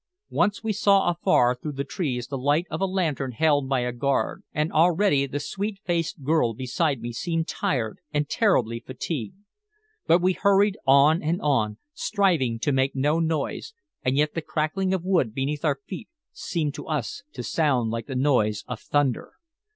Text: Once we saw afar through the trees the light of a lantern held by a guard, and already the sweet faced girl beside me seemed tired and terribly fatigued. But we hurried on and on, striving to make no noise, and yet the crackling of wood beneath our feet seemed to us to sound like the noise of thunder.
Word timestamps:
Once 0.31 0.63
we 0.63 0.73
saw 0.73 1.11
afar 1.11 1.53
through 1.53 1.71
the 1.73 1.83
trees 1.83 2.25
the 2.25 2.35
light 2.35 2.65
of 2.71 2.81
a 2.81 2.87
lantern 2.87 3.33
held 3.33 3.69
by 3.69 3.81
a 3.81 3.91
guard, 3.91 4.41
and 4.51 4.71
already 4.71 5.27
the 5.27 5.39
sweet 5.39 5.77
faced 5.85 6.23
girl 6.23 6.55
beside 6.55 7.01
me 7.01 7.13
seemed 7.13 7.47
tired 7.47 7.99
and 8.11 8.27
terribly 8.27 8.79
fatigued. 8.79 9.37
But 10.07 10.19
we 10.19 10.33
hurried 10.33 10.75
on 10.87 11.21
and 11.21 11.39
on, 11.43 11.77
striving 11.93 12.57
to 12.61 12.71
make 12.71 12.95
no 12.95 13.19
noise, 13.19 13.75
and 14.03 14.17
yet 14.17 14.33
the 14.33 14.41
crackling 14.41 14.91
of 14.91 15.05
wood 15.05 15.35
beneath 15.35 15.63
our 15.63 15.79
feet 15.85 16.09
seemed 16.31 16.73
to 16.73 16.87
us 16.87 17.21
to 17.33 17.43
sound 17.43 17.91
like 17.91 18.07
the 18.07 18.15
noise 18.15 18.63
of 18.67 18.79
thunder. 18.79 19.33